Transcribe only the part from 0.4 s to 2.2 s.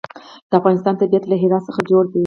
د افغانستان طبیعت له هرات څخه جوړ شوی دی.